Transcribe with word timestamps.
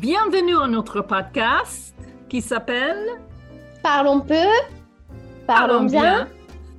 Bienvenue 0.00 0.56
à 0.56 0.66
notre 0.66 1.02
podcast 1.02 1.94
qui 2.30 2.40
s'appelle 2.40 3.06
Parlons 3.82 4.20
peu, 4.20 4.34
parlons, 5.46 5.84
bien, 5.84 6.26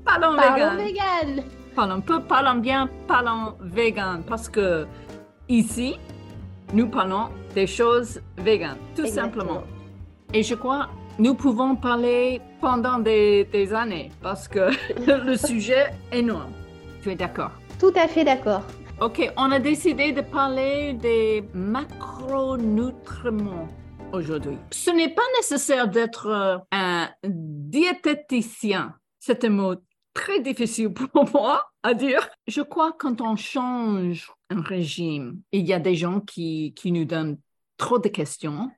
parlons, 0.03 0.35
parlons 0.35 0.75
vegan. 0.75 0.77
vegan. 0.77 1.43
Parlons 1.75 2.01
peu, 2.01 2.19
parlons 2.23 2.59
bien, 2.59 2.89
parlons 3.07 3.53
vegan. 3.59 4.23
Parce 4.27 4.49
que 4.49 4.87
ici, 5.47 5.99
nous 6.73 6.87
parlons 6.87 7.29
des 7.53 7.67
choses 7.67 8.19
vegan, 8.37 8.75
tout 8.95 9.03
Exactement. 9.03 9.43
simplement. 9.43 9.63
Et 10.33 10.41
je 10.41 10.55
crois 10.55 10.89
nous 11.19 11.35
pouvons 11.35 11.75
parler 11.75 12.41
pendant 12.59 12.97
des, 12.97 13.43
des 13.45 13.71
années 13.71 14.09
parce 14.23 14.47
que 14.47 14.71
le 15.25 15.35
sujet 15.37 15.93
est 16.11 16.19
énorme. 16.19 16.53
Tu 17.03 17.11
es 17.11 17.15
d'accord? 17.15 17.51
Tout 17.79 17.93
à 17.95 18.07
fait 18.07 18.23
d'accord. 18.23 18.63
Ok, 19.01 19.29
on 19.35 19.51
a 19.51 19.57
décidé 19.57 20.11
de 20.11 20.21
parler 20.21 20.93
des 20.93 21.43
macronutriments 21.55 23.67
aujourd'hui. 24.13 24.59
Ce 24.69 24.91
n'est 24.91 25.11
pas 25.11 25.23
nécessaire 25.37 25.87
d'être 25.87 26.27
euh, 26.27 26.59
un 26.71 27.09
diététicien. 27.23 28.93
C'est 29.17 29.43
un 29.43 29.49
mot 29.49 29.73
très 30.13 30.39
difficile 30.39 30.93
pour 30.93 31.27
moi 31.33 31.71
à 31.81 31.95
dire. 31.95 32.29
Je 32.45 32.61
crois 32.61 32.91
que 32.91 32.97
quand 32.97 33.21
on 33.21 33.35
change 33.35 34.31
un 34.51 34.61
régime, 34.61 35.41
il 35.51 35.65
y 35.65 35.73
a 35.73 35.79
des 35.79 35.95
gens 35.95 36.19
qui, 36.19 36.75
qui 36.75 36.91
nous 36.91 37.05
donnent 37.05 37.39
trop 37.77 37.97
de 37.97 38.07
questions. 38.07 38.69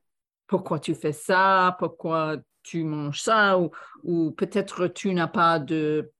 Pourquoi 0.47 0.79
tu 0.79 0.95
fais 0.95 1.11
ça? 1.11 1.75
Pourquoi 1.79 2.37
tu 2.63 2.85
manges 2.85 3.19
ça? 3.19 3.59
Ou, 3.59 3.71
ou 4.03 4.31
peut-être 4.31 4.87
tu 4.87 5.13
n'as 5.13 5.27
pas 5.27 5.59
de 5.59 6.12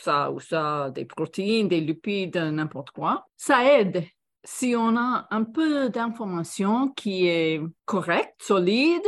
ça 0.00 0.30
ou 0.30 0.40
ça, 0.40 0.90
des 0.90 1.04
protéines, 1.04 1.68
des 1.68 1.80
lipides, 1.80 2.36
n'importe 2.36 2.90
quoi. 2.90 3.26
Ça 3.36 3.64
aide 3.64 4.04
si 4.44 4.74
on 4.76 4.96
a 4.96 5.26
un 5.30 5.44
peu 5.44 5.90
d'informations 5.90 6.88
qui 6.88 7.26
est 7.26 7.60
correcte, 7.84 8.42
solide, 8.42 9.04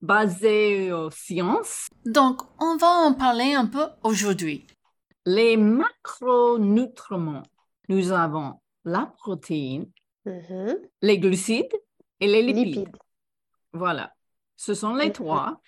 basée 0.00 0.90
aux 0.92 1.10
sciences. 1.10 1.88
Donc, 2.06 2.40
on 2.58 2.76
va 2.76 2.88
en 2.88 3.12
parler 3.14 3.52
un 3.54 3.66
peu 3.66 3.86
aujourd'hui. 4.02 4.66
Les 5.26 5.56
macronutriments, 5.58 7.42
nous 7.88 8.10
avons 8.12 8.54
la 8.84 9.12
protéine, 9.18 9.86
Mhm. 10.24 10.78
les 11.02 11.18
glucides 11.18 11.74
et 12.20 12.26
les 12.26 12.42
lipides. 12.42 12.76
Lipides. 12.78 12.96
Voilà, 13.72 14.12
ce 14.56 14.74
sont 14.74 14.94
les 14.94 15.06
Mhm. 15.08 15.12
trois. 15.12 15.60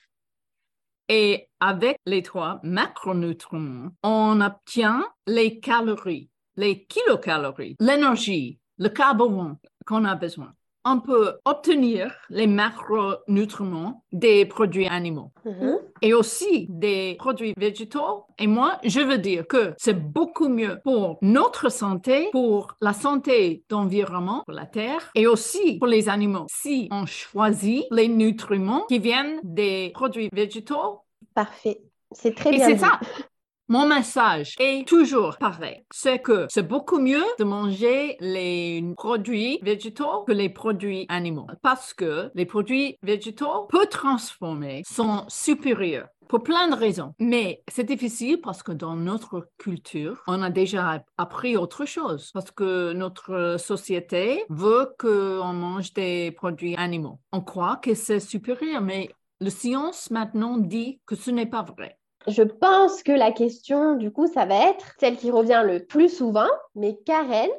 Et 1.15 1.51
avec 1.61 1.99
les 2.07 2.23
trois 2.23 2.59
macronutriments, 2.63 3.91
on 4.03 4.41
obtient 4.41 5.05
les 5.27 5.61
calories, 5.61 6.31
les 6.57 6.87
kilocalories, 6.87 7.77
l'énergie, 7.81 8.59
le 8.79 8.89
carburant 8.89 9.61
qu'on 9.85 10.07
a 10.07 10.15
besoin. 10.15 10.55
On 10.85 10.99
peut 11.01 11.35
obtenir 11.45 12.13
les 12.29 12.47
macronutriments 12.49 14.03
des 14.13 14.47
produits 14.47 14.87
animaux 14.89 15.31
Mhm. 15.45 15.79
et 16.03 16.13
aussi 16.15 16.67
des 16.69 17.15
produits 17.19 17.55
végétaux. 17.57 18.25
Et 18.39 18.47
moi, 18.47 18.79
je 18.85 19.01
veux 19.01 19.19
dire 19.19 19.47
que 19.47 19.75
c'est 19.79 19.95
beaucoup 20.13 20.49
mieux 20.49 20.79
pour 20.83 21.19
notre 21.23 21.69
santé, 21.71 22.29
pour 22.33 22.75
la 22.81 22.93
santé 22.93 23.65
d'environnement, 23.69 24.43
pour 24.45 24.55
la 24.55 24.67
terre, 24.67 25.11
et 25.15 25.27
aussi 25.27 25.79
pour 25.79 25.87
les 25.87 26.09
animaux. 26.09 26.47
Si 26.49 26.89
on 26.91 27.07
choisit 27.07 27.85
les 27.91 28.09
nutriments 28.09 28.85
qui 28.89 28.99
viennent 28.99 29.39
des 29.45 29.91
produits 29.95 30.29
végétaux, 30.33 31.01
Parfait. 31.35 31.81
C'est 32.11 32.35
très 32.35 32.51
et 32.51 32.57
bien. 32.57 32.67
c'est 32.67 32.75
dit. 32.75 32.81
ça. 32.81 33.01
Mon 33.73 33.87
message 33.87 34.55
est 34.59 34.87
toujours 34.87 35.39
pareil. 35.39 35.83
C'est 35.91 36.19
que 36.19 36.45
c'est 36.51 36.69
beaucoup 36.69 36.99
mieux 36.99 37.25
de 37.39 37.45
manger 37.45 38.19
les 38.21 38.85
produits 38.99 39.61
végétaux 39.63 40.25
que 40.27 40.33
les 40.33 40.51
produits 40.51 41.07
animaux. 41.09 41.47
Parce 41.63 41.95
que 41.95 42.31
les 42.35 42.45
produits 42.45 42.99
végétaux 43.03 43.67
peu 43.71 43.87
transformés 43.87 44.83
sont 44.87 45.25
supérieurs 45.29 46.09
pour 46.29 46.43
plein 46.43 46.69
de 46.69 46.75
raisons. 46.75 47.15
Mais 47.19 47.63
c'est 47.67 47.85
difficile 47.85 48.43
parce 48.43 48.63
que 48.63 48.73
dans 48.73 48.95
notre 48.95 49.49
culture, 49.57 50.23
on 50.27 50.43
a 50.43 50.51
déjà 50.51 51.03
appris 51.17 51.57
autre 51.57 51.87
chose. 51.87 52.31
Parce 52.35 52.51
que 52.51 52.93
notre 52.93 53.57
société 53.59 54.45
veut 54.51 54.95
qu'on 54.99 55.55
mange 55.55 55.95
des 55.95 56.31
produits 56.33 56.77
animaux. 56.77 57.21
On 57.33 57.41
croit 57.41 57.77
que 57.77 57.95
c'est 57.95 58.21
supérieur, 58.21 58.83
mais 58.83 59.09
la 59.41 59.49
science 59.49 60.11
maintenant 60.11 60.59
dit 60.59 61.01
que 61.07 61.17
ce 61.17 61.31
n'est 61.31 61.47
pas 61.47 61.63
vrai. 61.63 61.97
Je 62.29 62.43
pense 62.43 63.03
que 63.03 63.13
la 63.13 63.33
question, 63.33 63.97
du 63.97 64.13
coup, 64.13 64.27
ça 64.27 64.45
va 64.47 64.69
être 64.71 64.95
celle 65.01 65.17
qui 65.17 65.31
revient 65.31 65.63
le 65.67 65.85
plus 65.85 66.09
souvent. 66.09 66.49
Mais 66.75 66.97
Karen, 67.05 67.51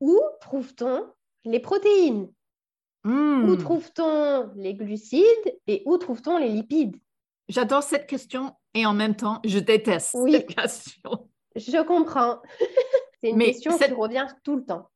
où 0.00 0.18
trouve-t-on 0.40 1.06
les 1.44 1.60
protéines? 1.60 2.30
Hmm. 3.04 3.48
Où 3.48 3.56
trouve-t-on 3.56 4.50
les 4.56 4.74
glucides 4.74 5.58
et 5.66 5.82
où 5.86 5.96
trouve-t-on 5.98 6.38
les 6.38 6.48
lipides? 6.48 6.96
J'adore 7.48 7.82
cette 7.82 8.06
question 8.06 8.54
et 8.74 8.86
en 8.86 8.94
même 8.94 9.16
temps, 9.16 9.40
je 9.44 9.58
déteste 9.58 10.14
Oui. 10.14 10.32
cette 10.32 10.54
question. 10.54 11.28
Je 11.56 11.82
comprends. 11.82 12.40
c'est 13.22 13.30
une 13.30 13.36
Mais 13.36 13.46
question 13.52 13.76
cette- 13.76 13.88
qui 13.88 13.94
revient 14.00 14.26
tout 14.44 14.56
le 14.56 14.64
temps. 14.64 14.88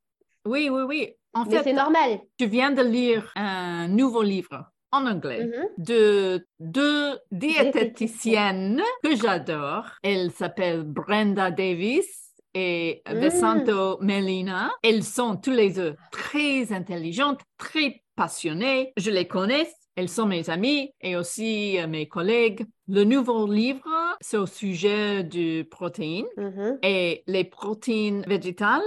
Oui, 0.47 0.69
oui, 0.71 0.83
oui. 0.83 1.15
En 1.35 1.45
Mais 1.45 1.57
c'est 1.59 1.63
fait, 1.65 1.73
normal. 1.73 2.21
je 2.41 2.45
viens 2.47 2.71
de 2.71 2.81
lire 2.83 3.31
un 3.37 3.89
nouveau 3.89 4.23
livre 4.23 4.65
en 4.97 5.07
anglais 5.07 5.45
Mhm. 5.47 5.69
de 5.79 6.47
deux 6.61 7.19
diététiciennes 7.31 8.83
que 9.03 9.17
j'adore. 9.17 9.87
Elles 10.03 10.31
s'appellent 10.31 10.85
Brenda 10.85 11.51
Davis 11.51 12.33
et 12.55 13.03
Mm. 13.09 13.19
Vincento 13.19 13.99
Melina. 14.01 14.71
Elles 14.83 15.05
sont 15.05 15.37
tous 15.37 15.51
les 15.53 15.71
deux 15.71 15.95
très 16.11 16.73
intelligentes, 16.73 17.41
très 17.59 18.03
passionnées. 18.17 18.93
Je 18.97 19.11
les 19.11 19.27
connais. 19.27 19.69
Elles 19.99 20.09
sont 20.11 20.27
mes 20.27 20.51
amies 20.51 20.91
et 21.01 21.17
aussi 21.17 21.79
euh, 21.79 21.87
mes 21.87 22.07
collègues. 22.07 22.67
Le 22.89 23.05
nouveau 23.05 23.51
livre, 23.51 23.89
c'est 24.21 24.37
au 24.37 24.47
sujet 24.47 25.23
du 25.25 25.67
protéine 25.71 26.27
Mhm. 26.37 26.79
et 26.83 27.23
les 27.27 27.45
protéines 27.45 28.23
végétales. 28.27 28.83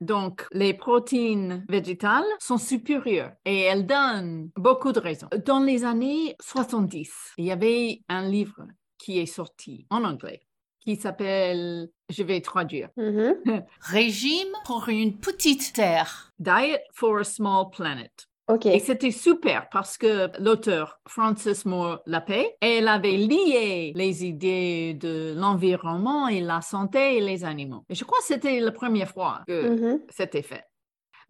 Donc, 0.00 0.46
les 0.52 0.74
protéines 0.74 1.64
végétales 1.68 2.24
sont 2.38 2.58
supérieures 2.58 3.32
et 3.44 3.60
elles 3.60 3.86
donnent 3.86 4.50
beaucoup 4.56 4.92
de 4.92 5.00
raisons. 5.00 5.28
Dans 5.46 5.60
les 5.60 5.84
années 5.84 6.36
70, 6.40 7.32
il 7.38 7.46
y 7.46 7.52
avait 7.52 8.00
un 8.08 8.28
livre 8.28 8.66
qui 8.98 9.18
est 9.18 9.26
sorti 9.26 9.86
en 9.90 10.04
anglais 10.04 10.40
qui 10.80 10.96
s'appelle, 10.96 11.88
je 12.10 12.22
vais 12.22 12.42
traduire, 12.42 12.90
Mhm. 12.98 13.36
Régime 13.80 14.52
pour 14.66 14.88
une 14.90 15.18
petite 15.18 15.72
terre. 15.72 16.32
Diet 16.38 16.82
for 16.92 17.18
a 17.20 17.24
Small 17.24 17.70
Planet. 17.70 18.26
Et 18.66 18.78
c'était 18.78 19.10
super 19.10 19.68
parce 19.70 19.96
que 19.96 20.28
l'auteur 20.38 21.00
Frances 21.08 21.64
Moore 21.64 22.00
Lapé, 22.06 22.50
elle 22.60 22.88
avait 22.88 23.16
lié 23.16 23.92
les 23.96 24.24
idées 24.26 24.92
de 24.94 25.34
l'environnement 25.34 26.28
et 26.28 26.40
la 26.42 26.60
santé 26.60 27.16
et 27.16 27.20
les 27.22 27.44
animaux. 27.44 27.84
Et 27.88 27.94
je 27.94 28.04
crois 28.04 28.18
que 28.18 28.24
c'était 28.24 28.60
la 28.60 28.70
première 28.70 29.10
fois 29.10 29.40
que 29.46 29.70
Mhm. 29.70 30.00
c'était 30.10 30.42
fait. 30.42 30.64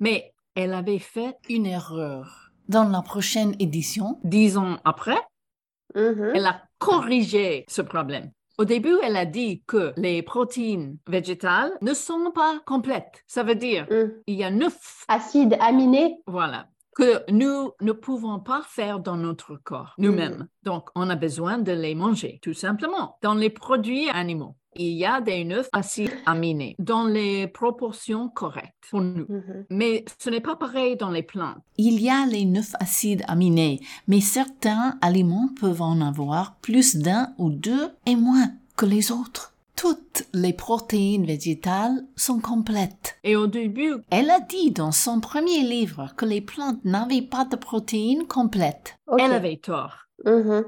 Mais 0.01 0.33
elle 0.57 0.75
avait 0.75 0.99
fait 0.99 1.37
Une 1.49 1.67
erreur. 1.67 2.51
Dans 2.69 2.89
la 2.89 3.03
prochaine 3.03 3.55
édition, 3.61 4.19
dix 4.25 4.57
ans 4.59 4.79
après, 4.85 5.21
Mhm. 5.95 6.33
elle 6.35 6.47
a 6.47 6.63
corrigé 6.79 7.65
ce 7.69 7.83
problème. 7.83 8.33
Au 8.59 8.65
début, 8.65 8.97
elle 9.03 9.17
a 9.17 9.27
dit 9.27 9.63
que 9.67 9.93
les 9.97 10.23
protéines 10.23 10.97
végétales 11.09 11.73
ne 11.81 11.93
sont 11.95 12.31
pas 12.33 12.61
complètes. 12.67 13.23
Ça 13.27 13.43
veut 13.45 13.55
dire 13.57 13.87
Mhm. 13.91 14.13
il 14.27 14.35
y 14.37 14.45
a 14.45 14.51
neuf 14.51 15.05
Acides 15.09 15.57
aminés. 15.61 16.17
Voilà. 16.27 16.67
Que 16.95 17.31
nous 17.31 17.73
ne 17.81 17.93
pouvons 17.93 18.39
pas 18.39 18.63
faire 18.67 19.01
dans 19.01 19.17
notre 19.17 19.57
corps 19.57 19.95
nous-mêmes. 19.99 20.47
Donc, 20.63 20.89
on 20.95 21.11
a 21.11 21.17
besoin 21.17 21.59
de 21.59 21.73
les 21.73 21.95
manger, 21.95 22.39
tout 22.43 22.55
simplement. 22.55 23.19
Dans 23.23 23.35
les 23.35 23.51
produits 23.51 24.09
animaux, 24.11 24.55
il 24.77 24.93
y 24.93 25.05
a 25.05 25.21
des 25.21 25.45
neuf 25.45 25.69
acides 25.73 26.15
aminés 26.27 26.75
dans 26.79 27.07
les 27.07 27.47
proportions 27.47 28.29
correctes 28.29 28.75
pour 28.91 29.01
nous. 29.01 29.27
Mhm. 29.29 29.67
Mais 29.71 30.05
ce 30.19 30.31
n'est 30.31 30.41
pas 30.41 30.57
pareil 30.57 30.97
dans 30.97 31.11
les 31.11 31.23
plantes. 31.23 31.59
il 31.77 32.01
y 32.01 32.11
a 32.11 32.27
les 32.27 32.45
neuf 32.45 32.73
acides 32.81 33.25
aminés, 33.29 33.81
mais 34.09 34.21
certains 34.21 34.99
aliments 35.01 35.51
peuvent 35.61 35.83
en 35.83 36.01
avoir 36.01 36.57
plus 36.57 36.97
d'un 36.97 37.33
ou 37.39 37.51
deux 37.51 37.91
et 38.07 38.17
moins 38.17 38.53
que 38.77 38.87
les 38.87 39.13
autres. 39.13 39.54
Toutes 39.77 40.25
les 40.33 40.53
protéines 40.53 41.27
végétales 41.27 42.05
sont 42.17 42.39
complètes. 42.41 43.17
Et 43.25 43.35
au 43.37 43.47
début, 43.47 43.95
Elle 44.11 44.31
a 44.31 44.41
dit 44.41 44.71
dans 44.71 44.93
son 44.93 45.21
premier 45.21 45.63
livre 45.63 46.13
que 46.17 46.25
les 46.25 46.41
plantes 46.41 46.85
n'avaient 46.85 47.23
pas 47.23 47.45
de 47.45 47.57
protéines 47.57 48.27
complètes. 48.27 48.97
Elle 49.19 49.33
avait 49.33 49.57
tort. 49.57 49.97
Mhm. 50.25 50.65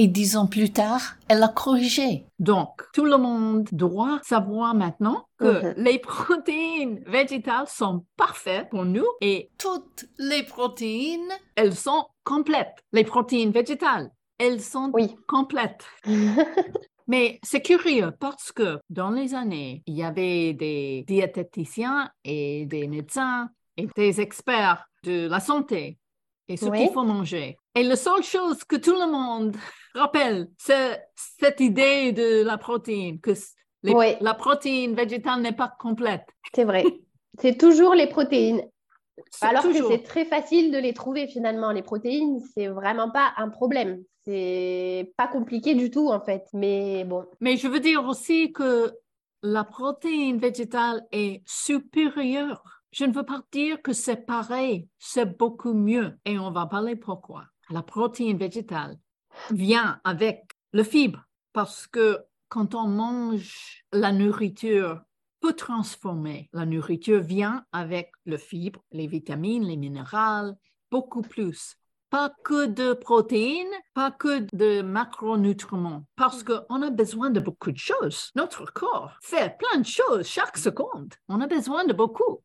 Et 0.00 0.06
dix 0.06 0.36
ans 0.36 0.46
plus 0.46 0.72
tard, 0.72 1.16
elle 1.28 1.42
a 1.42 1.48
corrigé. 1.48 2.24
Donc, 2.38 2.82
tout 2.92 3.04
le 3.04 3.16
monde 3.16 3.68
doit 3.72 4.20
savoir 4.24 4.74
maintenant 4.74 5.24
que 5.38 5.74
Mhm. 5.74 5.74
les 5.76 5.98
protéines 5.98 7.00
végétales 7.06 7.66
sont 7.68 8.04
parfaites 8.16 8.68
pour 8.70 8.84
nous 8.84 9.06
et 9.20 9.50
Toutes 9.58 10.06
les 10.18 10.42
protéines 10.44 11.32
elles 11.56 11.74
sont 11.74 12.04
complètes. 12.24 12.76
Les 12.92 13.04
protéines 13.04 13.50
végétales, 13.52 14.10
elles 14.38 14.60
sont 14.60 14.90
Oui. 14.94 15.14
complètes. 15.28 15.84
Mais 17.08 17.40
c'est 17.42 17.62
curieux 17.62 18.12
parce 18.20 18.52
que 18.52 18.78
dans 18.90 19.10
les 19.10 19.34
années, 19.34 19.82
il 19.86 19.94
y 19.96 20.02
avait 20.04 20.52
des 20.52 21.04
diététiciens 21.08 22.10
et 22.24 22.66
des 22.66 22.86
médecins 22.86 23.48
et 23.76 23.88
des 23.96 24.20
experts 24.20 24.84
de 25.04 25.26
la 25.28 25.40
santé 25.40 25.98
et 26.48 26.56
ce 26.56 26.66
Oui. 26.66 26.78
qu'il 26.78 26.92
faut 26.92 27.04
manger. 27.04 27.56
Et 27.74 27.82
la 27.82 27.96
seule 27.96 28.22
chose 28.22 28.62
que 28.64 28.76
tout 28.76 28.92
le 28.94 29.10
monde 29.10 29.56
rappelle, 29.94 30.48
c'est 30.58 31.02
cette 31.16 31.60
idée 31.60 32.12
de 32.12 32.42
la 32.42 32.58
protéine, 32.58 33.20
que 33.20 33.30
s- 33.30 33.54
les- 33.82 33.92
Oui. 33.94 34.14
la 34.20 34.34
protéine 34.34 34.94
végétale 34.94 35.40
n'est 35.40 35.52
pas 35.56 35.72
complète. 35.78 36.26
C'est 36.54 36.64
vrai. 36.64 36.84
C'est 37.40 37.56
toujours 37.56 37.94
les 37.94 38.08
protéines. 38.08 38.62
Alors 39.40 39.62
toujours- 39.62 39.88
que 39.88 39.94
c'est 39.96 40.02
très 40.02 40.24
facile 40.24 40.72
de 40.72 40.78
les 40.78 40.92
trouver 40.94 41.26
finalement. 41.28 41.70
Les 41.72 41.82
protéines, 41.82 42.40
c'est 42.54 42.68
vraiment 42.68 43.10
pas 43.10 43.32
un 43.36 43.48
problème. 43.48 44.02
C'est 44.26 45.12
pas 45.16 45.26
compliqué 45.26 45.74
du 45.74 45.90
tout 45.90 46.08
en 46.08 46.20
fait. 46.20 46.46
Mais 46.52 47.04
bon, 47.04 47.24
Mais 47.40 47.56
je 47.56 47.68
veux 47.68 47.80
dire 47.80 48.04
aussi 48.04 48.52
que 48.52 48.92
la 49.42 49.64
protéine 49.64 50.38
végétale 50.38 51.06
est 51.12 51.42
supérieure. 51.46 52.62
Je 52.90 53.04
ne 53.04 53.12
veux 53.12 53.22
pas 53.22 53.42
dire 53.52 53.80
que 53.82 53.92
c'est 53.92 54.26
pareil, 54.26 54.88
c'est 54.98 55.36
beaucoup 55.38 55.74
mieux. 55.74 56.14
Et 56.24 56.38
on 56.38 56.50
va 56.50 56.66
parler 56.66 56.96
pourquoi. 56.96 57.44
La 57.70 57.82
protéine 57.82 58.38
végétale 58.38 58.96
vient 59.50 60.00
avec 60.04 60.44
le 60.72 60.82
fibre 60.82 61.24
parce 61.52 61.86
que 61.86 62.18
quand 62.48 62.74
on 62.74 62.86
mange 62.88 63.84
la 63.92 64.12
nourriture 64.12 65.02
peu 65.40 65.52
transformée, 65.54 66.48
la 66.52 66.66
nourriture 66.66 67.20
vient 67.20 67.64
avec 67.72 68.12
le 68.24 68.36
fibre, 68.36 68.80
les 68.92 69.06
vitamines, 69.06 69.64
les 69.66 69.76
minéraux, 69.76 70.54
beaucoup 70.90 71.22
plus. 71.22 71.76
Pas 72.10 72.32
que 72.42 72.66
de 72.66 72.94
protéines, 72.94 73.66
pas 73.92 74.10
que 74.10 74.46
de 74.54 74.80
macronutriments, 74.82 76.04
parce 76.16 76.42
qu'on 76.42 76.80
a 76.82 76.90
besoin 76.90 77.28
de 77.30 77.38
beaucoup 77.40 77.70
de 77.70 77.76
choses. 77.78 78.30
Notre 78.34 78.72
corps 78.72 79.18
fait 79.22 79.58
plein 79.58 79.80
de 79.80 79.86
choses 79.86 80.26
chaque 80.26 80.56
seconde. 80.56 81.12
On 81.28 81.40
a 81.42 81.46
besoin 81.46 81.84
de 81.84 81.92
beaucoup. 81.92 82.40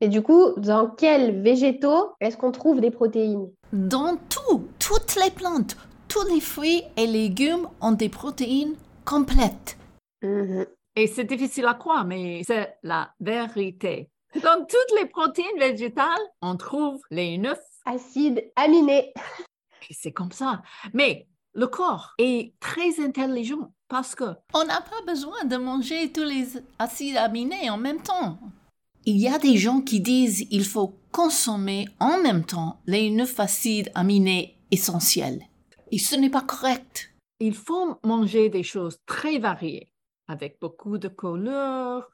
et 0.00 0.08
du 0.08 0.22
coup, 0.22 0.52
dans 0.56 0.88
quels 0.90 1.42
végétaux 1.42 2.12
est-ce 2.20 2.36
qu'on 2.36 2.52
trouve 2.52 2.80
des 2.80 2.90
protéines? 2.90 3.48
Dans 3.72 4.16
tout, 4.16 4.68
toutes 4.78 5.16
les 5.16 5.30
plantes, 5.30 5.76
tous 6.08 6.24
les 6.32 6.40
fruits 6.40 6.82
et 6.96 7.06
légumes 7.06 7.68
ont 7.80 7.92
des 7.92 8.08
protéines 8.08 8.74
complètes. 9.04 9.76
Mhm. 10.22 10.66
Et 10.98 11.06
c'est 11.06 11.26
difficile 11.26 11.66
à 11.66 11.74
croire, 11.74 12.04
mais 12.04 12.42
c'est 12.44 12.76
la 12.82 13.14
vérité. 13.20 14.10
Dans 14.42 14.66
toutes 14.66 14.98
les 14.98 15.06
protéines 15.06 15.56
végétales, 15.56 16.26
on 16.42 16.56
trouve 16.56 17.00
les 17.12 17.38
neuf 17.38 17.60
Acides 17.86 18.50
aminés. 18.56 19.12
C'est 19.92 20.10
comme 20.10 20.32
ça. 20.32 20.60
Mais 20.92 21.28
le 21.54 21.68
corps 21.68 22.14
est 22.18 22.52
très 22.58 22.98
intelligent 22.98 23.72
parce 23.86 24.16
que 24.16 24.24
On 24.52 24.64
n'a 24.64 24.80
pas 24.80 25.00
besoin 25.06 25.44
de 25.44 25.56
manger 25.56 26.10
tous 26.10 26.24
les 26.24 26.48
acides 26.80 27.16
aminés 27.16 27.70
en 27.70 27.78
même 27.78 28.02
temps. 28.02 28.40
Il 29.04 29.18
y 29.18 29.28
a 29.28 29.38
des 29.38 29.56
gens 29.56 29.80
qui 29.80 30.00
disent 30.00 30.48
il 30.50 30.64
faut 30.64 30.96
consommer 31.12 31.86
en 32.00 32.18
même 32.18 32.44
temps 32.44 32.80
les 32.86 33.08
neuf 33.10 33.38
acides 33.38 33.92
aminés 33.94 34.58
essentiels. 34.72 35.44
Et 35.92 35.98
ce 35.98 36.16
n'est 36.16 36.28
pas 36.28 36.42
correct. 36.42 37.14
il 37.38 37.54
faut 37.54 38.00
manger 38.02 38.48
des 38.48 38.64
choses 38.64 38.98
très 39.06 39.38
variées, 39.38 39.92
avec 40.28 40.58
beaucoup 40.60 40.98
de 40.98 41.08
couleurs. 41.08 42.10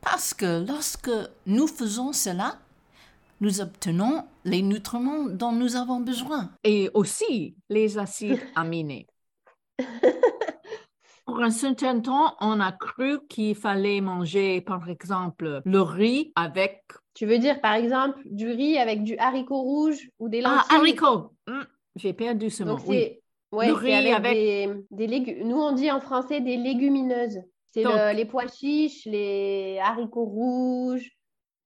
Parce 0.00 0.32
que 0.34 0.64
lorsque 0.66 1.10
nous 1.46 1.66
faisons 1.66 2.12
cela, 2.12 2.58
nous 3.40 3.60
obtenons 3.60 4.24
les 4.44 4.62
nutriments 4.62 5.26
dont 5.26 5.52
nous 5.52 5.76
avons 5.76 6.00
besoin. 6.00 6.50
et 6.64 6.90
aussi 6.94 7.56
les 7.68 7.98
acides 7.98 8.40
aminés. 8.56 9.06
Pour 11.26 11.40
un 11.42 11.50
certain 11.50 12.00
temps, 12.00 12.34
on 12.40 12.58
a 12.58 12.72
cru 12.72 13.18
qu'il 13.28 13.54
fallait 13.54 14.00
manger, 14.00 14.62
par 14.62 14.88
exemple, 14.88 15.60
le 15.64 15.80
riz 15.82 16.32
avec 16.36 16.82
Tu 17.12 17.26
veux 17.26 17.38
dire 17.38 17.60
par 17.60 17.74
exemple 17.74 18.18
du 18.24 18.48
riz 18.50 18.78
avec 18.78 19.02
du 19.04 19.16
haricot 19.18 19.60
rouge 19.60 20.08
ou 20.18 20.30
des 20.30 20.40
lentilles? 20.40 20.62
ah, 20.70 20.76
haricots. 20.76 21.34
Hum, 21.46 21.66
J'ai 21.96 22.14
perdu 22.14 22.48
ce 22.48 22.62
mot. 22.64 22.70
Donc 22.76 22.80
Oui. 22.88 22.96
c'est 22.96 23.22
ouais, 23.52 23.66
Le 23.68 23.74
riz 23.74 23.92
avec, 23.92 24.14
avec- 24.14 24.34
des, 24.34 24.84
des 24.90 25.06
légumes. 25.06 25.46
Nous 25.48 25.58
on 25.60 25.72
dit 25.72 25.90
en 25.90 26.00
français 26.00 26.40
des 26.40 26.56
légumineuses. 26.56 27.40
C'est 27.72 27.82
le- 27.84 28.14
les 28.16 28.24
pois 28.24 28.46
chiches, 28.48 29.04
les 29.04 29.78
haricots 29.82 30.24
rouges, 30.24 31.10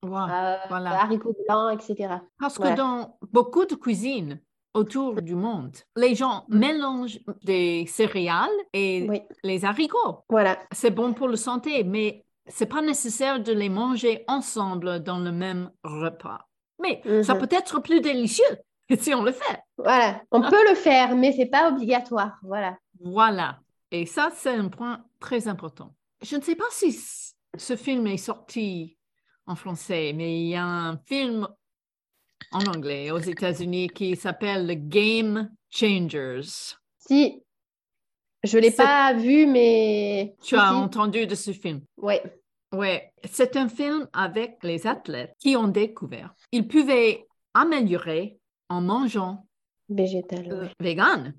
Voilà. 0.02 0.54
euh, 0.54 0.58
voilà. 0.68 1.00
haricots 1.02 1.36
blancs, 1.48 1.72
etc. 1.88 2.14
Parce 2.38 2.58
que 2.58 2.74
dans 2.76 3.16
beaucoup 3.32 3.64
de 3.66 3.74
cuisines 3.74 4.40
autour 4.74 5.20
du 5.22 5.34
monde, 5.34 5.76
les 5.96 6.14
gens 6.14 6.44
Mm. 6.48 6.58
mélangent 6.58 7.20
des 7.44 7.86
céréales 7.86 8.48
et 8.72 9.06
Oui, 9.08 9.22
les 9.44 9.64
haricots. 9.64 10.24
voilà. 10.28 10.58
C'est 10.72 10.90
bon 10.90 11.12
pour 11.14 11.28
la 11.28 11.36
santé, 11.36 11.84
mais 11.84 12.24
c'est 12.46 12.66
pas 12.66 12.82
nécessaire 12.82 13.40
de 13.40 13.52
les 13.52 13.68
manger 13.68 14.24
ensemble 14.28 15.00
dans 15.00 15.18
le 15.18 15.30
même 15.30 15.70
repas. 15.84 16.48
Mais 16.80 17.00
ça 17.22 17.34
Mhm. 17.34 17.40
peut 17.40 17.56
être 17.56 17.80
plus 17.80 18.00
délicieux 18.00 18.56
si 18.98 19.14
on 19.14 19.22
le 19.22 19.30
fait. 19.32 19.60
Voilà. 19.78 20.20
On 20.32 20.40
peut 20.40 20.68
le 20.68 20.74
faire, 20.74 21.14
mais 21.14 21.30
c'est 21.32 21.46
pas 21.46 21.68
obligatoire. 21.70 22.38
Voilà. 22.42 22.76
Voilà. 23.00 23.58
Et 23.92 24.06
ça, 24.06 24.30
c'est 24.34 24.54
un 24.56 24.68
point 24.68 25.04
très 25.22 25.48
important. 25.48 25.94
Je 26.20 26.36
ne 26.36 26.42
sais 26.42 26.54
pas 26.56 26.66
si 26.70 26.92
ce 27.56 27.76
film 27.76 28.06
est 28.06 28.16
sorti 28.18 28.98
en 29.46 29.56
français, 29.56 30.12
mais 30.14 30.38
il 30.40 30.48
y 30.48 30.54
a 30.56 30.64
un 30.64 30.98
film 30.98 31.48
en 32.52 32.64
anglais 32.66 33.10
aux 33.10 33.18
États-Unis 33.18 33.88
qui 33.88 34.14
s'appelle 34.16 34.66
The 34.66 34.88
Game 34.88 35.50
Changers. 35.70 36.76
Si, 36.98 37.42
je 38.44 38.58
l'ai 38.58 38.70
C'est- 38.70 38.82
pas 38.82 39.14
vu, 39.14 39.46
mais 39.46 40.34
Tu 40.42 40.56
as 40.56 40.74
entendu 40.74 41.26
de 41.26 41.34
ce 41.34 41.52
film? 41.52 41.80
Ouais. 41.96 42.22
Ouais, 42.72 43.12
c'est 43.30 43.56
un 43.56 43.68
film 43.68 44.08
avec 44.14 44.62
les 44.62 44.86
athlètes 44.86 45.34
qui 45.38 45.56
ont 45.56 45.68
découvert 45.68 46.34
ils 46.52 46.66
pouvaient 46.66 47.26
améliorer 47.52 48.38
en 48.70 48.80
mangeant 48.80 49.46
Végétal. 49.90 50.50
euh, 50.50 50.68
vegan. 50.80 51.34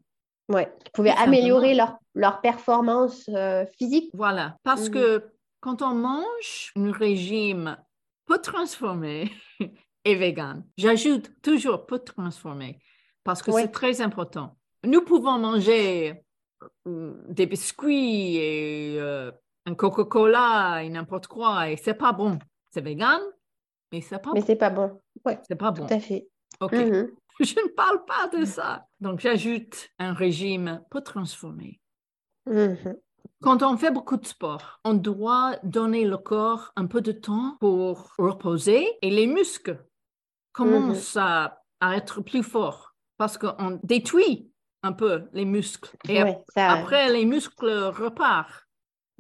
Ouais. 0.54 0.72
Qui 0.86 0.92
pouvaient 0.92 1.10
améliorer 1.12 1.74
leur, 1.74 1.98
leur 2.16 2.42
performance 2.42 3.28
euh, 3.30 3.66
physique. 3.78 4.10
Voilà, 4.14 4.58
parce 4.64 4.88
Mhm. 4.90 4.94
que 4.94 5.30
quand 5.60 5.82
on 5.82 5.94
mange 5.96 6.72
un 6.76 6.92
régime 6.92 7.78
peu 8.26 8.38
transformé 8.40 9.32
et 10.06 10.16
vegan, 10.16 10.64
j'ajoute 10.78 11.32
toujours 11.42 11.86
peu 11.86 12.00
transformé 12.00 12.80
parce 13.24 13.42
que 13.42 13.52
Ouais. 13.52 13.64
c'est 13.64 13.72
très 13.72 14.02
important. 14.02 14.56
Nous 14.86 15.02
pouvons 15.02 15.38
manger 15.40 16.24
euh, 16.88 17.14
des 17.30 17.46
biscuits 17.46 18.36
et 18.38 18.98
euh, 19.00 19.32
un 19.66 19.76
Coca-Cola 19.76 20.84
et 20.84 20.90
n'importe 20.90 21.28
quoi 21.28 21.70
et 21.70 21.78
c'est 21.78 21.94
pas 21.94 22.12
bon. 22.12 22.38
C'est 22.70 22.82
vegan, 22.82 23.20
mais 23.92 24.02
c'est 24.02 24.20
pas 24.20 24.32
Mais 24.34 24.42
bon. 24.42 24.46
c'est 24.46 24.56
pas 24.58 24.70
bon. 24.70 25.00
Ouais, 25.26 25.40
C'est 25.48 25.56
pas 25.56 25.72
bon. 25.72 25.86
tout 25.88 25.94
à 25.94 26.00
fait. 26.00 26.28
OK. 26.60 26.74
Mhm. 26.74 27.12
Je 27.40 27.56
ne 27.56 27.70
parle 27.70 28.06
pas 28.06 28.28
de 28.28 28.46
ça. 28.46 28.88
Donc, 29.00 29.20
j'ajoute 29.20 29.90
un 30.00 30.14
régime 30.14 30.82
peu 30.90 31.02
transformé. 31.02 31.80
Mhm. 32.46 32.96
Quand 33.42 33.62
on 33.62 33.78
fait 33.78 33.92
beaucoup 33.92 34.18
de 34.18 34.26
sport, 34.26 34.80
on 34.86 34.94
doit 34.94 35.58
donner 35.64 36.06
le 36.06 36.18
corps 36.18 36.72
un 36.76 36.88
peu 36.88 37.02
de 37.02 37.12
temps 37.12 37.58
pour 37.60 38.14
reposer 38.18 38.88
et 39.02 39.10
les 39.10 39.28
muscles 39.28 39.84
commencent 40.54 41.18
à, 41.18 41.62
à 41.82 41.98
être 41.98 42.22
plus 42.22 42.44
forts 42.44 42.96
parce 43.18 43.38
qu'on 43.38 43.80
détruit 43.84 44.50
un 44.82 44.94
peu 44.94 45.24
les 45.34 45.46
muscles. 45.46 45.96
Et 46.08 46.22
ça, 46.56 46.72
après, 46.72 47.12
les 47.12 47.26
muscles 47.26 47.92
repartent. 47.96 48.63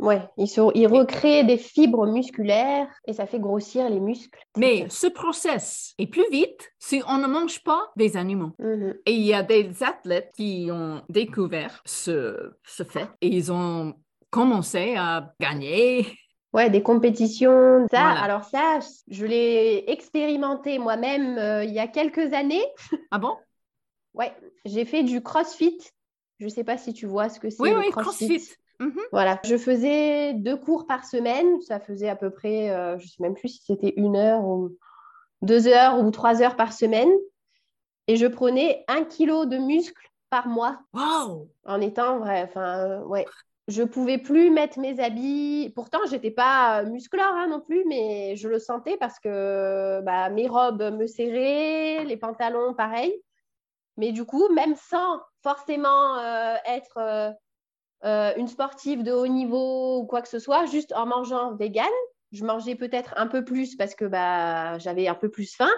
Ouais. 0.03 0.21
Ils, 0.37 0.87
recréent 0.87 1.43
des 1.45 1.57
fibres 1.57 2.05
musculaires 2.07 2.87
et 3.07 3.13
ça 3.13 3.25
fait 3.25 3.39
grossir 3.39 3.89
les 3.89 3.99
muscles. 3.99 4.39
Mais 4.57 4.85
ce 4.89 5.07
process 5.07 5.93
est 5.97 6.07
plus 6.07 6.29
vite 6.31 6.71
si 6.79 7.01
on 7.07 7.17
ne 7.17 7.27
mange 7.27 7.63
pas 7.63 7.91
des 7.95 8.17
animaux. 8.17 8.51
Mhm. 8.59 8.95
Et 9.05 9.13
il 9.13 9.23
y 9.25 9.33
a 9.33 9.43
des 9.43 9.83
athlètes 9.83 10.31
qui 10.35 10.69
ont 10.71 11.01
découvert 11.09 11.81
ce, 11.85 12.53
ce 12.65 12.83
fait 12.83 13.07
et 13.21 13.27
ils 13.27 13.51
ont 13.51 13.93
commencé 14.29 14.95
à 14.97 15.33
gagner. 15.39 16.07
Ouais, 16.53 16.69
des 16.69 16.83
compétitions. 16.83 17.87
Ça, 17.91 18.01
Voilà. 18.01 18.21
alors 18.21 18.43
ça, 18.43 18.79
je 19.07 19.25
l'ai 19.25 19.85
expérimenté 19.89 20.77
moi-même 20.77 21.37
euh, 21.37 21.63
il 21.63 21.71
y 21.73 21.79
a 21.79 21.87
quelques 21.87 22.33
années. 22.33 22.65
Ah 23.11 23.17
bon? 23.19 23.35
Ouais, 24.13 24.31
j'ai 24.65 24.85
fait 24.85 25.01
du 25.03 25.21
CrossFit. 25.21 25.79
Je 26.39 26.47
sais 26.47 26.63
pas 26.63 26.77
si 26.77 26.93
tu 26.93 27.05
vois 27.07 27.29
ce 27.29 27.39
que 27.39 27.49
c'est 27.49 27.61
Oui, 27.61 27.71
le 27.71 27.79
oui, 27.79 27.89
CrossFit. 27.89 28.27
CrossFit. 28.27 28.55
Mhm. 28.83 28.99
Voilà, 29.11 29.39
je 29.45 29.57
faisais 29.57 30.33
deux 30.33 30.57
cours 30.57 30.85
par 30.87 31.05
semaine. 31.05 31.61
Ça 31.61 31.79
faisait 31.79 32.09
à 32.09 32.15
peu 32.15 32.29
près, 32.29 32.69
euh, 32.71 32.97
je 32.99 33.07
sais 33.07 33.21
même 33.21 33.35
plus 33.35 33.49
si 33.49 33.63
c'était 33.65 33.93
une 33.95 34.15
heure 34.17 34.43
ou 34.43 34.75
deux 35.41 35.67
heures 35.67 35.99
ou 35.99 36.11
trois 36.11 36.41
heures 36.41 36.55
par 36.55 36.73
semaine. 36.73 37.11
Et 38.07 38.17
je 38.17 38.27
prenais 38.27 38.83
un 38.89 39.05
kilo 39.05 39.45
de 39.45 39.57
muscle 39.57 40.09
par 40.29 40.47
mois 40.47 40.79
Wow! 40.93 41.47
en 41.65 41.79
étant 41.79 42.19
vrai. 42.19 42.43
Enfin, 42.43 42.79
euh, 42.79 42.99
ouais. 43.05 43.25
Je 43.69 43.83
pouvais 43.83 44.17
plus 44.17 44.49
mettre 44.49 44.79
mes 44.79 44.99
habits. 44.99 45.71
Pourtant, 45.73 45.99
j'étais 46.09 46.31
pas 46.31 46.81
euh, 46.81 46.85
musclore 46.89 47.33
hein, 47.33 47.47
non 47.47 47.61
plus, 47.61 47.85
mais 47.87 48.35
je 48.35 48.49
le 48.49 48.59
sentais 48.59 48.97
parce 48.97 49.19
que 49.19 50.01
bah, 50.01 50.29
mes 50.29 50.49
robes 50.49 50.83
me 50.99 51.07
serraient, 51.07 52.03
les 52.03 52.17
pantalons 52.17 52.73
pareil. 52.73 53.13
Mais 53.95 54.11
du 54.11 54.25
coup, 54.25 54.49
même 54.53 54.75
sans 54.75 55.21
forcément 55.43 56.17
euh, 56.17 56.55
être 56.65 56.97
euh, 56.97 57.31
euh, 58.05 58.33
une 58.37 58.47
sportive 58.47 59.03
de 59.03 59.11
haut 59.11 59.27
niveau 59.27 59.99
ou 59.99 60.05
quoi 60.05 60.21
que 60.21 60.27
ce 60.29 60.39
soit, 60.39 60.65
juste 60.65 60.93
en 60.93 61.05
mangeant 61.05 61.55
vegan, 61.55 61.85
je 62.31 62.43
mangeais 62.43 62.75
peut-être 62.75 63.13
un 63.17 63.27
peu 63.27 63.43
plus 63.45 63.75
parce 63.75 63.95
que 63.95 64.05
bah, 64.05 64.77
j'avais 64.79 65.07
un 65.07 65.15
peu 65.15 65.29
plus 65.29 65.55
faim. 65.55 65.69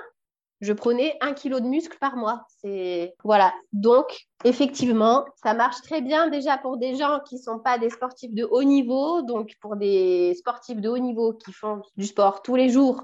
je 0.62 0.72
prenais 0.74 1.17
un 1.22 1.34
kilo 1.34 1.60
de 1.60 1.65
muscle 1.67 1.98
par 2.00 2.15
mois. 2.15 2.46
C'est 2.62 3.13
voilà. 3.24 3.53
Donc 3.74 4.05
effectivement, 4.46 5.25
ça 5.44 5.53
marche 5.53 5.82
très 5.82 6.01
bien 6.01 6.29
déjà 6.29 6.58
pour 6.58 6.77
des 6.77 6.96
gens 6.96 7.20
qui 7.27 7.38
sont 7.39 7.60
pas 7.60 7.77
des 7.77 7.89
sportifs 7.89 8.34
de 8.34 8.46
haut 8.46 8.63
niveau. 8.63 9.22
Donc 9.22 9.51
pour 9.62 9.75
des 9.75 10.34
sportifs 10.36 10.79
de 10.79 10.89
haut 10.89 10.98
niveau 10.98 11.34
qui 11.34 11.51
font 11.51 11.82
du 11.98 12.05
sport 12.05 12.41
tous 12.41 12.55
les 12.55 12.70
jours 12.70 13.03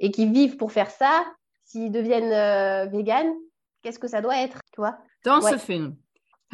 et 0.00 0.10
qui 0.10 0.26
vivent 0.28 0.56
pour 0.58 0.70
faire 0.70 0.90
ça, 0.90 1.24
s'ils 1.64 1.90
deviennent 1.90 2.32
euh, 2.32 2.86
véganes, 2.90 3.32
qu'est-ce 3.82 3.98
que 3.98 4.08
ça 4.08 4.20
doit 4.20 4.36
être, 4.36 4.58
tu 4.72 4.80
vois? 4.82 4.98
Dans 5.24 5.40
Ouais. 5.40 5.52
ce 5.52 5.56
film, 5.56 5.96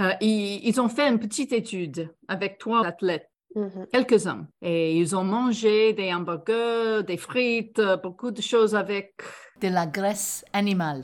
euh, 0.00 0.12
ils, 0.20 0.60
ils 0.66 0.80
ont 0.80 0.88
fait 0.88 1.08
une 1.08 1.18
petite 1.18 1.52
étude 1.52 2.12
avec 2.28 2.58
trois 2.58 2.84
athlètes, 2.86 3.30
Mhm. 3.54 3.86
quelques-uns, 3.90 4.46
et 4.60 4.96
ils 4.98 5.16
ont 5.16 5.24
mangé 5.24 5.94
des 5.94 6.12
hamburgers, 6.12 7.02
des 7.06 7.16
frites, 7.16 7.80
beaucoup 8.02 8.30
de 8.30 8.42
choses 8.42 8.74
avec. 8.74 9.14
De 9.60 9.68
la 9.68 9.86
graisse 9.86 10.44
animale. 10.52 11.02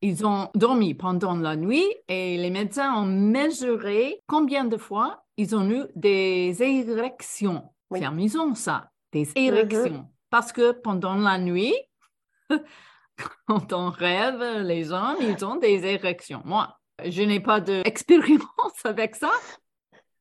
Ils 0.00 0.24
ont 0.24 0.48
dormi 0.54 0.94
pendant 0.94 1.34
la 1.34 1.56
nuit 1.56 1.84
et 2.08 2.38
les 2.38 2.48
médecins 2.50 2.94
ont 2.94 3.04
mesuré 3.04 4.22
combien 4.26 4.64
de 4.64 4.76
fois 4.78 5.24
ils 5.36 5.54
ont 5.54 5.68
eu 5.68 5.82
des 5.94 6.56
érections. 6.62 7.64
Oui. 7.90 7.98
C'est 7.98 8.06
amusant 8.06 8.54
ça, 8.54 8.90
des 9.12 9.28
érections. 9.34 10.08
Parce 10.30 10.52
que 10.52 10.70
pendant 10.72 11.16
la 11.16 11.38
nuit, 11.38 11.74
quand 13.46 13.72
on 13.72 13.90
rêve, 13.90 14.62
les 14.62 14.92
hommes, 14.92 15.16
ils 15.20 15.44
ont 15.44 15.56
des 15.56 15.84
érections. 15.84 16.40
Moi, 16.44 16.78
je 17.08 17.22
n'ai 17.22 17.40
pas 17.40 17.60
d'expérience 17.60 18.40
avec 18.84 19.16
ça, 19.16 19.30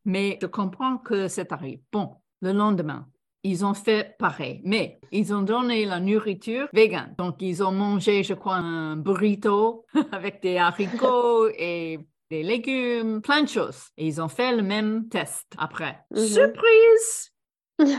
mais 0.05 0.38
je 0.41 0.48
comprends 0.48 0.98
que 0.98 1.27
c'est 1.27 1.51
arrivé. 1.51 1.81
Bon, 1.91 2.15
le 2.41 2.51
lendemain, 2.53 3.07
ils 3.43 3.65
ont 3.65 3.74
fait 3.74 4.15
pareil, 4.19 4.62
mais 4.65 5.00
ils 5.12 5.33
ont 5.33 5.41
donné 5.41 5.86
la 5.86 6.00
nourriture 6.00 6.67
végane. 6.74 7.15
Donc, 7.17 7.41
ils 7.41 7.63
ont 7.63 7.71
mangé, 7.71 8.24
je 8.24 8.33
crois, 8.33 8.55
un 8.55 8.95
burrito 8.98 9.86
avec 10.12 10.41
des 10.41 10.57
haricots 10.57 11.48
et 11.57 12.00
des 12.29 12.43
légumes, 12.43 13.21
plein 13.21 13.43
de 13.43 13.48
choses. 13.50 13.86
Et 13.98 14.07
ils 14.07 14.21
ont 14.21 14.27
fait 14.27 14.55
le 14.55 14.62
même 14.62 15.07
test 15.09 15.48
après. 15.57 16.00
Mhm. 16.12 16.25
Surprise! 16.25 17.31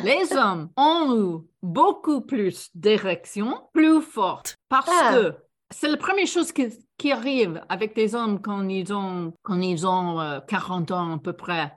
Les 0.04 0.36
hommes 0.36 0.68
ont 0.76 1.16
eu 1.16 1.46
beaucoup 1.62 2.20
plus 2.20 2.68
d'érections 2.74 3.62
plus 3.72 4.02
fortes 4.02 4.56
parce 4.68 4.90
Ah. 4.92 5.14
que 5.14 5.34
c'est 5.70 5.88
la 5.88 5.96
première 5.96 6.26
chose 6.26 6.52
qui, 6.52 7.12
arrive 7.12 7.62
avec 7.68 7.94
des 7.94 8.14
hommes 8.14 8.40
quand 8.40 8.68
ils 8.68 8.92
ont, 8.92 9.32
quand 9.42 9.60
ils 9.60 9.86
ont 9.86 10.20
euh, 10.20 10.40
40 10.40 10.90
ans 10.90 11.14
à 11.14 11.18
peu 11.18 11.32
près. 11.32 11.72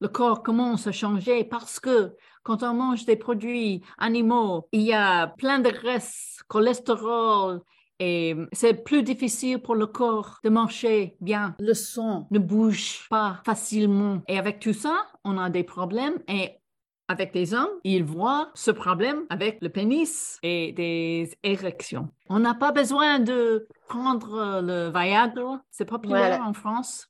Le 0.00 0.08
corps 0.08 0.42
commence 0.42 0.86
à 0.86 0.92
changer 0.92 1.44
parce 1.44 1.80
que 1.80 2.14
quand 2.42 2.62
on 2.62 2.74
mange 2.74 3.04
des 3.04 3.16
produits 3.16 3.82
animaux, 3.98 4.68
il 4.72 4.82
y 4.82 4.92
a 4.92 5.28
plein 5.28 5.58
de 5.58 5.70
graisse, 5.70 6.42
cholestérol, 6.48 7.62
et 8.00 8.34
c'est 8.52 8.84
plus 8.84 9.02
difficile 9.02 9.60
pour 9.60 9.76
le 9.76 9.86
corps 9.86 10.38
de 10.42 10.50
marcher 10.50 11.16
bien. 11.20 11.54
Le 11.60 11.74
sang 11.74 12.26
ne 12.30 12.38
bouge 12.38 13.06
pas 13.08 13.40
facilement. 13.46 14.22
Et 14.26 14.38
avec 14.38 14.58
tout 14.60 14.72
ça, 14.72 15.06
on 15.24 15.38
a 15.38 15.48
des 15.48 15.62
problèmes. 15.62 16.18
Et 16.28 16.58
avec 17.08 17.32
des 17.32 17.52
hommes, 17.54 17.68
ils 17.84 18.04
voient 18.04 18.50
ce 18.54 18.70
problème 18.70 19.24
avec 19.30 19.58
le 19.60 19.68
pénis 19.68 20.38
et 20.42 20.72
des 20.72 21.32
érections. 21.42 22.08
On 22.28 22.38
n'a 22.38 22.54
pas 22.54 22.72
besoin 22.72 23.18
de 23.18 23.68
prendre 23.88 24.34
euh, 24.34 24.60
le 24.62 24.90
Viagra. 24.90 25.60
C'est 25.70 25.84
populaire 25.84 26.18
Voilà. 26.38 26.44
en 26.44 26.52
France, 26.54 27.08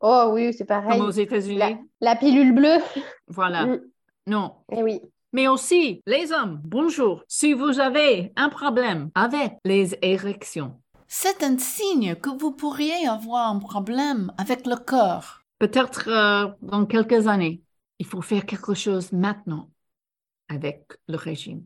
Oh 0.00 0.30
oui, 0.32 0.54
c'est 0.54 0.64
pareil. 0.64 0.98
comme 0.98 1.08
aux 1.08 1.10
États-Unis. 1.10 1.58
La, 1.58 1.70
la 2.00 2.14
pilule 2.16 2.54
bleue. 2.54 2.78
Voilà. 3.26 3.66
Mm. 3.66 3.80
Non. 4.28 4.54
Eh 4.72 4.82
oui. 4.82 5.00
Mais 5.32 5.48
aussi, 5.48 6.00
les 6.06 6.32
hommes, 6.32 6.60
bonjour. 6.64 7.22
Si 7.28 7.52
vous 7.52 7.80
avez 7.80 8.32
un 8.36 8.48
problème 8.48 9.10
avec 9.14 9.54
les 9.64 9.94
érections, 10.02 10.80
C'est 11.06 11.42
un 11.42 11.58
signe 11.58 12.14
que 12.14 12.30
vous 12.30 12.52
pourriez 12.52 13.06
avoir 13.08 13.50
un 13.50 13.58
problème 13.58 14.32
avec 14.38 14.66
le 14.66 14.76
corps. 14.76 15.40
peut-être 15.58 16.08
euh, 16.08 16.48
dans 16.62 16.86
quelques 16.86 17.26
années, 17.26 17.60
il 17.98 18.06
faut 18.06 18.22
faire 18.22 18.46
quelque 18.46 18.74
chose 18.74 19.12
maintenant 19.12 19.70
avec 20.48 20.84
le 21.08 21.16
régime. 21.16 21.64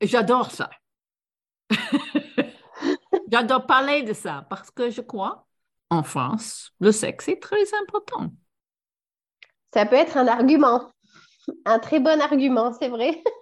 Et 0.00 0.06
J'adore 0.06 0.50
ça. 0.50 0.70
J'adore 3.30 3.66
parler 3.66 4.02
de 4.02 4.12
ça 4.12 4.46
parce 4.48 4.70
que 4.70 4.90
je 4.90 5.00
crois, 5.00 5.46
en 5.90 6.02
France, 6.02 6.72
le 6.80 6.92
sexe 6.92 7.28
est 7.28 7.40
très 7.40 7.74
important. 7.82 8.30
Ça 9.74 9.86
peut 9.86 9.96
être 9.96 10.16
un 10.16 10.26
argument. 10.26 10.90
Un 11.64 11.78
très 11.78 12.00
bon 12.00 12.20
argument, 12.20 12.72
c'est 12.72 12.88
vrai. 12.88 13.22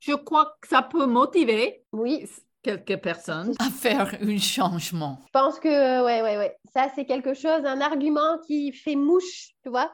Je 0.00 0.12
crois 0.12 0.54
que 0.60 0.68
ça 0.68 0.82
peut 0.82 1.06
motiver 1.06 1.82
Oui, 1.92 2.28
quelques 2.62 2.98
personnes. 2.98 3.54
À 3.58 3.70
faire 3.70 4.14
un 4.20 4.38
changement. 4.38 5.18
je 5.24 5.30
pense 5.32 5.58
que 5.58 6.04
ouais, 6.04 6.22
ouais, 6.22 6.36
ouais. 6.36 6.56
Ça, 6.74 6.88
c'est 6.94 7.06
quelque 7.06 7.32
chose, 7.32 7.64
un 7.64 7.80
argument 7.80 8.38
qui 8.46 8.72
fait 8.72 8.96
mouche, 8.96 9.54
tu 9.62 9.70
vois, 9.70 9.90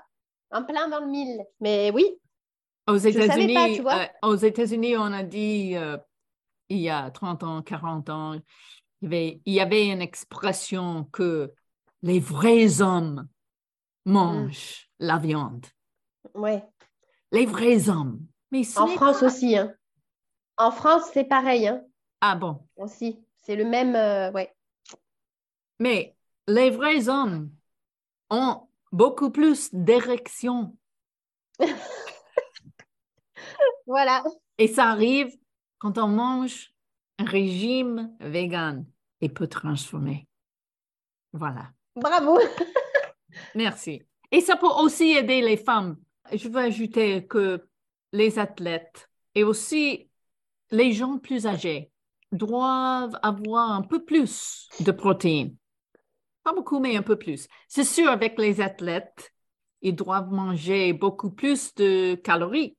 en 0.51 0.65
plein 0.65 0.89
dans 0.89 1.01
le 1.01 1.07
mille. 1.07 1.45
Mais 1.61 1.91
oui, 1.93 2.07
Aux 2.87 2.97
États-Unis, 2.97 3.81
euh, 3.81 4.07
aux 4.23 4.37
États-Unis, 4.37 4.97
on 4.97 5.13
a 5.13 5.23
dit 5.23 5.77
euh, 5.77 5.97
il 6.69 6.79
y 6.79 6.91
a 6.91 7.11
30 7.11 7.43
ans, 7.45 7.63
40 7.63 8.11
ans, 8.11 8.35
il 8.35 8.43
y 9.03 9.07
avait, 9.07 9.41
il 9.45 9.55
y 9.55 9.61
avait 9.61 9.89
une 9.89 10.03
expression 10.03 11.05
que 11.13 11.53
les 12.03 12.21
vrais 12.21 12.81
hommes 12.83 13.29
mangent 14.05 14.89
la 14.99 15.19
viande. 15.19 15.67
ouais. 16.35 16.65
Les 17.33 17.47
vrais 17.47 17.89
hommes. 17.89 18.27
Mais 18.51 18.63
En 18.77 18.89
France 18.89 19.21
pas- 19.21 19.27
aussi. 19.27 19.57
Hein. 19.57 19.73
En 20.57 20.73
France, 20.73 21.05
c'est 21.15 21.25
pareil, 21.25 21.69
hein, 21.69 21.81
Ah 22.21 22.35
bon. 22.35 22.67
aussi. 22.77 23.25
C'est 23.37 23.55
le 23.55 23.65
même, 23.65 23.95
euh, 23.95 24.33
ouais. 24.33 24.53
Mais 25.79 26.17
les 26.49 26.71
vrais 26.71 27.09
hommes 27.09 27.51
ont 28.31 28.69
beaucoup 28.93 29.31
plus 29.31 29.69
d'érections. 29.73 30.77
Voilà. 33.87 34.23
Et 34.57 34.69
ça 34.69 34.85
arrive 34.85 35.37
quand 35.79 35.99
on 35.99 36.07
mange 36.07 36.73
un 37.19 37.25
régime 37.25 38.15
vegan 38.21 38.87
et 39.21 39.29
peut 39.29 39.49
transformer. 39.49 40.29
Voilà. 41.33 41.73
Bravo. 41.97 42.39
Merci. 43.57 44.03
Et 44.31 44.41
ça 44.41 44.55
peut 44.55 44.69
aussi 44.69 45.11
aider 45.11 45.41
les 45.41 45.57
femmes. 45.57 45.97
Je 46.33 46.49
veux 46.49 46.61
ajouter 46.61 47.27
que 47.27 47.67
les 48.13 48.39
athlètes 48.39 49.11
et 49.35 49.43
aussi 49.43 50.09
les 50.71 50.93
gens 50.93 51.19
plus 51.19 51.49
âgés 51.49 51.91
doivent 52.31 53.19
avoir 53.23 53.73
un 53.73 53.83
peu 53.83 54.05
plus 54.05 54.69
de 54.79 54.93
protéines. 54.93 55.57
Pas 56.43 56.53
beaucoup, 56.53 56.81
mais 56.81 56.97
un 56.97 57.03
peu 57.03 57.17
plus. 57.17 57.47
C'est 57.69 57.85
sûr, 57.85 58.09
avec 58.09 58.39
les 58.39 58.61
athlètes, 58.61 59.33
ils 59.83 59.95
doivent 59.95 60.31
manger 60.31 60.93
beaucoup 60.93 61.31
plus 61.31 61.75
de 61.75 62.15
calories. 62.15 62.77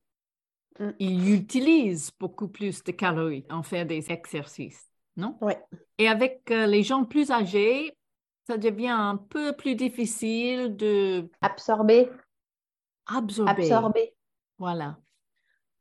Mm. 0.78 0.90
Ils 0.98 1.34
utilisent 1.34 2.10
beaucoup 2.18 2.48
plus 2.48 2.82
de 2.82 2.92
calories 2.92 3.44
en 3.50 3.62
faire 3.62 3.86
des 3.86 4.10
exercices, 4.10 4.88
non? 5.16 5.36
Ouais. 5.40 5.60
Et 5.98 6.08
avec 6.08 6.50
euh, 6.50 6.66
les 6.66 6.82
gens 6.82 7.04
plus 7.04 7.30
âgés, 7.30 7.96
ça 8.46 8.58
devient 8.58 8.88
un 8.88 9.16
peu 9.16 9.54
plus 9.54 9.76
difficile 9.76 10.76
de 10.76 11.30
Absorber, 11.40 12.10
absorber. 13.06 13.50
absorber. 13.50 14.14
Voilà. 14.58 14.98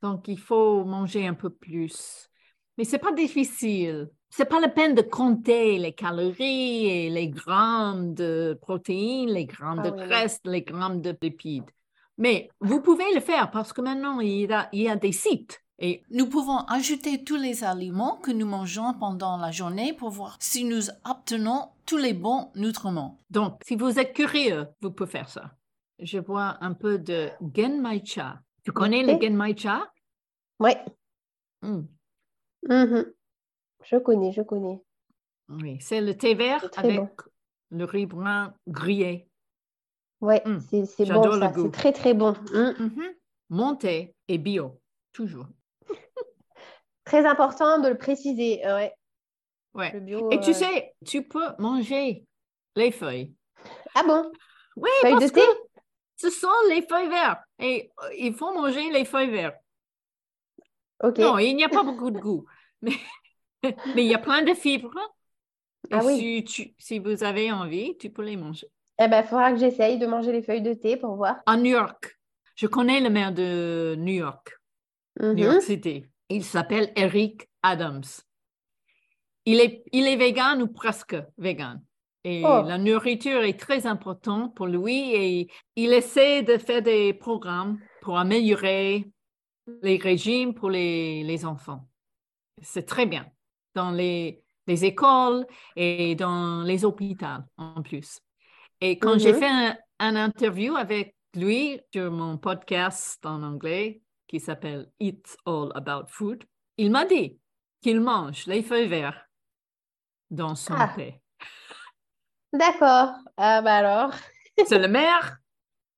Donc, 0.02 0.28
il 0.28 0.40
faut 0.40 0.84
manger 0.84 1.28
un 1.28 1.34
peu 1.34 1.50
plus. 1.50 2.30
Mais 2.78 2.84
c'est 2.84 3.00
pas 3.00 3.12
difficile. 3.12 4.10
C'est 4.34 4.46
pas 4.46 4.62
la 4.62 4.70
peine 4.70 4.96
de 4.96 5.02
compter 5.02 5.78
les 5.78 5.92
calories 5.92 6.88
et 6.88 7.10
les 7.10 7.28
grammes 7.28 8.14
de 8.14 8.58
protéines, 8.62 9.30
les 9.30 9.46
grammes 9.46 9.82
Ah 9.84 9.90
de 9.90 9.96
oui, 9.96 10.08
graisse, 10.08 10.40
les 10.46 10.62
grammes 10.62 11.02
de 11.02 11.16
lipides. 11.22 11.70
Mais 12.18 12.50
vous 12.62 12.82
pouvez 12.82 13.14
le 13.14 13.20
faire 13.20 13.52
parce 13.52 13.74
que 13.74 13.82
maintenant, 13.82 14.22
il 14.22 14.50
y 14.50 14.54
a, 14.54 14.70
il 14.72 14.84
y 14.84 14.90
a 14.90 14.96
des 14.96 15.12
sites. 15.12 15.62
Et 15.80 16.04
Nous 16.12 16.28
pouvons 16.28 16.60
ajouter 16.60 17.24
tous 17.24 17.36
les 17.36 17.64
aliments 17.64 18.18
que 18.18 18.32
nous 18.32 18.46
mangeons 18.46 18.94
pendant 18.94 19.38
la 19.38 19.52
journée 19.52 19.94
pour 19.94 20.12
voir 20.12 20.38
si 20.40 20.64
nous 20.64 20.90
obtenons 21.04 21.70
tous 21.86 21.98
les 21.98 22.14
bons 22.14 22.52
nutriments. 22.56 23.18
donc, 23.32 23.60
si 23.66 23.76
vous 23.76 24.00
êtes 24.00 24.14
curieux, 24.14 24.68
vous 24.82 24.92
pouvez 24.92 25.10
faire 25.10 25.28
ça. 25.28 25.52
Je 26.00 26.20
vois 26.20 26.58
un 26.62 26.74
peu 26.74 27.00
de 27.00 27.30
Genmaicha. 27.56 28.40
Tu 28.64 28.72
connais 28.72 29.04
le 29.04 29.14
Ok. 29.14 29.24
Genmaicha? 29.24 29.92
Ouais. 30.60 30.78
Hmm. 31.64 31.82
Je 33.84 33.98
connais, 33.98 34.32
je 34.32 34.42
connais. 34.42 34.82
Oui, 35.50 35.78
c'est 35.82 36.02
le 36.02 36.16
thé 36.18 36.34
vert 36.34 36.70
avec 36.78 36.98
bon. 37.00 37.10
le 37.72 37.84
riz 37.86 38.06
brun 38.06 38.54
grillé. 38.68 39.28
Ouais, 40.22 40.42
Mm. 40.46 40.60
c'est 40.86 41.06
bon 41.12 41.40
ça, 41.40 41.52
c'est 41.56 41.72
très 41.72 41.92
très 41.92 42.14
bon. 42.14 42.34
Mm. 42.54 42.74
Mhm. 42.84 43.14
Mon 43.50 43.76
thé 43.76 44.16
est 44.28 44.38
bio, 44.38 44.80
toujours. 45.12 45.48
Très 47.04 47.26
important 47.26 47.80
de 47.80 47.90
le 47.90 47.98
préciser. 47.98 48.66
euh, 48.66 48.76
Ouais, 48.76 48.94
Ouais. 49.74 49.92
le 49.94 50.00
bio. 50.00 50.30
Et 50.32 50.40
tu 50.40 50.52
euh, 50.52 50.54
sais, 50.54 50.94
tu 51.06 51.24
peux 51.28 51.48
manger 51.58 52.26
les 52.76 52.92
feuilles. 52.92 53.34
Ah 53.96 54.04
bon? 54.04 54.32
Oui, 54.78 54.90
Feuilles 55.02 55.14
parce 55.14 55.26
de 55.26 55.30
thé? 55.30 55.42
que 55.42 55.80
ce 56.18 56.30
sont 56.30 56.48
les 56.70 56.84
feuilles 56.88 57.10
vertes. 57.10 57.42
Et 57.60 57.92
euh, 58.04 58.14
il 58.18 58.34
faut 58.34 58.54
manger 58.54 58.90
les 58.92 59.04
feuilles 59.06 59.32
vertes. 59.32 59.58
Ok. 61.04 61.18
Non, 61.18 61.38
il 61.40 61.56
n'y 61.56 61.64
a 61.64 61.70
pas 61.70 61.84
beaucoup 61.84 62.12
de 62.12 62.20
goût. 62.20 62.46
Mais 62.82 62.94
Mais 63.96 64.04
il 64.06 64.10
y 64.12 64.14
a 64.16 64.20
plein 64.20 64.44
de 64.44 64.54
fibres. 64.54 64.98
Et 65.90 65.96
Ah 65.96 66.02
oui. 66.06 66.18
si, 66.18 66.44
tu- 66.44 66.74
si 66.78 67.00
vous 67.00 67.24
avez 67.24 67.52
envie, 67.52 67.98
tu 67.98 68.10
peux 68.10 68.24
les 68.24 68.38
manger. 68.38 68.68
Eh 69.00 69.08
ben, 69.08 69.22
il 69.22 69.28
faudra 69.28 69.52
que 69.52 69.58
j'essaye 69.58 69.98
de 69.98 70.06
manger 70.06 70.32
les 70.32 70.42
feuilles 70.44 70.62
de 70.62 70.74
thé 70.74 70.96
pour 70.98 71.16
voir. 71.16 71.38
À 71.46 71.58
New 71.58 71.72
York, 71.72 72.18
je 72.56 72.68
connais 72.68 73.00
le 73.02 73.10
maire 73.10 73.32
de 73.34 73.96
New 73.98 74.14
York, 74.14 74.58
New 75.20 75.34
Mhm. 75.34 75.38
York 75.40 75.62
City. 75.62 76.06
Il 76.30 76.44
s'appelle 76.46 76.92
Eric 76.96 77.50
Adams. 77.64 78.04
Il 79.46 79.60
est, 79.60 79.84
il 79.92 80.08
est 80.08 80.16
vegan 80.18 80.62
ou 80.62 80.68
presque 80.68 81.16
vegan. 81.38 81.82
Et 82.24 82.44
Oh. 82.46 82.62
la 82.64 82.78
nourriture 82.78 83.42
est 83.44 83.60
très 83.60 83.88
importante 83.88 84.56
pour 84.56 84.68
lui 84.68 85.14
et 85.16 85.48
il 85.76 85.92
essaie 85.94 86.44
de 86.44 86.58
faire 86.60 86.84
des 86.84 87.14
programmes 87.16 87.80
pour 88.02 88.20
améliorer 88.20 89.10
les 89.82 89.98
régimes 89.98 90.54
pour 90.54 90.70
les, 90.70 91.24
les 91.24 91.46
enfants. 91.46 91.88
C'est 92.62 92.86
très 92.86 93.08
bien 93.08 93.26
dans 93.76 93.92
les, 93.92 94.44
les 94.68 94.86
écoles 94.86 95.46
et 95.76 96.16
dans 96.16 96.62
les 96.64 96.86
hôpitaux 96.86 97.26
en 97.58 97.82
plus. 97.82 98.20
Et 98.80 98.98
quand 99.00 99.18
j'ai 99.20 99.34
Mhm. 99.34 99.40
fait 99.40 99.48
un, 99.50 99.78
un 100.00 100.16
interview 100.16 100.76
avec 100.76 101.16
lui 101.36 101.80
sur 101.94 102.12
mon 102.12 102.38
podcast 102.38 103.26
en 103.26 103.44
anglais 103.44 104.02
qui 104.28 104.40
s'appelle 104.40 104.92
It's 105.00 105.38
All 105.46 105.72
About 105.76 106.08
Food, 106.08 106.44
il 106.78 106.92
m'a 106.92 107.06
dit 107.06 107.40
qu'il 107.82 108.02
mange 108.02 108.46
les 108.48 108.64
feuilles 108.64 108.88
vertes 108.88 109.18
dans 110.30 110.56
son 110.56 110.74
Ah. 110.78 110.94
thé. 110.96 111.22
D'accord. 112.54 113.14
Ah 113.38 113.62
bah 113.62 113.76
alors, 113.76 114.12
C'est 114.66 114.78
le 114.80 114.88
maire 114.88 115.38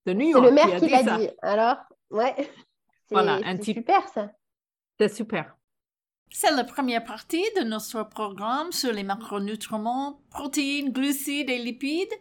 de 0.05 0.13
New 0.13 0.25
c'est 0.25 0.31
York 0.31 0.45
le 0.45 0.51
maire 0.51 0.79
qui 0.79 0.89
l'a 0.89 1.17
dit 1.17 1.27
dit. 1.27 1.33
Alors, 1.41 1.77
ouais. 2.11 2.33
C'est 2.37 3.15
Voilà, 3.15 3.33
un 3.35 3.41
c'est 3.53 3.57
petit- 3.57 3.73
super 3.73 4.07
ça. 4.09 4.31
C'est 4.99 5.13
super. 5.13 5.55
C'est 6.29 6.51
la 6.51 6.63
première 6.63 7.03
partie 7.03 7.45
de 7.57 7.63
notre 7.63 8.07
programme 8.09 8.71
sur 8.71 8.91
les 8.91 9.03
macronutriments, 9.03 10.19
protéines, 10.29 10.91
glucides 10.91 11.49
et 11.49 11.59
lipides. 11.59 12.13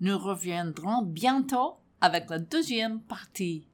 Nous 0.00 0.18
reviendrons 0.18 1.02
bientôt 1.02 1.76
avec 2.00 2.28
la 2.30 2.38
deuxième 2.38 3.00
partie. 3.00 3.66